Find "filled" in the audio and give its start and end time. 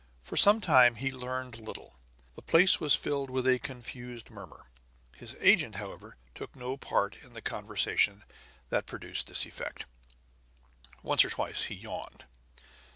2.95-3.29